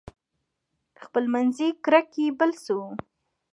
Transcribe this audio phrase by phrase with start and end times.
[1.03, 2.89] خپلمنځي کرکې بل څه وو.